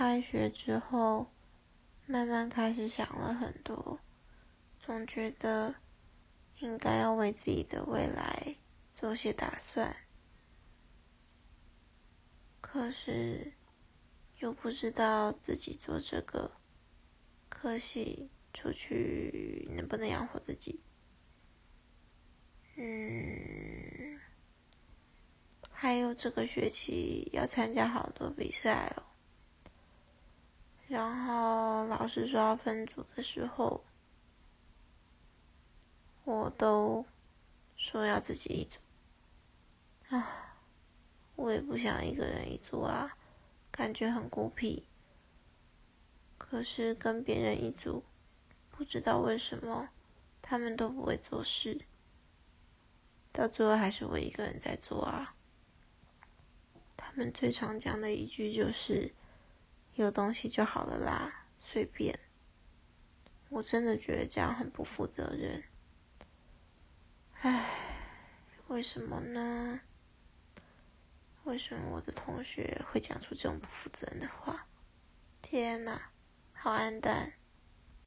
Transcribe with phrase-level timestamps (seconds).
[0.00, 1.30] 开学之后，
[2.06, 4.00] 慢慢开始想了很多，
[4.78, 5.74] 总觉得
[6.60, 8.56] 应该要为自己的未来
[8.90, 9.94] 做些打算，
[12.62, 13.52] 可是
[14.38, 16.50] 又不知道自己做这个，
[17.50, 20.82] 可惜出去能不能养活自己。
[22.76, 24.18] 嗯，
[25.70, 29.09] 还有这个学期要参加好多比赛哦。
[30.90, 33.84] 然后老师说要分组的时候，
[36.24, 37.06] 我都
[37.76, 38.80] 说要自己一组。
[40.08, 40.56] 啊，
[41.36, 43.16] 我也不想一个人一组啊，
[43.70, 44.84] 感觉很孤僻。
[46.36, 48.02] 可是跟别人一组，
[48.68, 49.90] 不知道为什么
[50.42, 51.82] 他们都不会做事。
[53.30, 55.36] 到最后还是我一个人在做啊。
[56.96, 59.14] 他们最常讲的一句就是
[60.02, 62.18] ：“有东西就好了啦，随便。”
[63.50, 65.64] 我真的觉得这样很不负责任。
[67.40, 67.68] 唉，
[68.68, 69.80] 为什么呢？
[71.44, 74.66] 为什么我的同学会讲出这种不负责任的话？
[75.42, 76.12] 天哪，
[76.52, 77.32] 好暗淡。